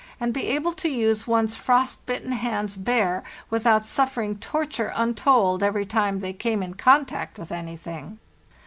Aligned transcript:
and 0.19 0.33
be 0.33 0.47
able 0.47 0.73
to 0.73 0.89
use 0.89 1.27
one's 1.27 1.53
frost 1.53 2.03
bitten 2.07 2.31
hands 2.31 2.75
bare, 2.75 3.23
without 3.51 3.85
suffer 3.85 4.21
ing 4.23 4.35
torture 4.37 4.91
untold 4.95 5.61
every 5.61 5.85
time 5.85 6.21
they 6.21 6.33
came 6.33 6.63
in 6.63 6.73
contact 6.73 7.37
with 7.37 7.51
anything. 7.51 8.17